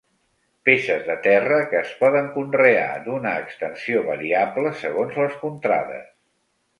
[0.67, 6.09] Peces de terra que es poden conrear, d'una extensió variable segons les contrades.